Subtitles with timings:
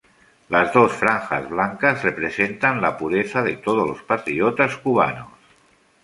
[0.49, 5.27] Las dos franjas blancas representan la pureza de todos los patriotas cubanos.